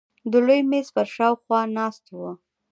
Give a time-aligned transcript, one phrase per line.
[0.31, 2.31] د لوی مېز پر شاوخوا ناست وو.